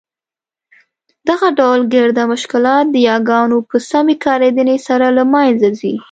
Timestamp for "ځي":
5.79-5.93